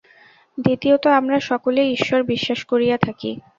[0.57, 3.31] দ্বিতীয়ত আমরা সকলেই ঈশ্বর বিশ্বাস করিয়া থাকি।